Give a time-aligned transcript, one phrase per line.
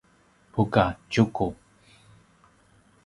[0.53, 1.47] buka: tjuku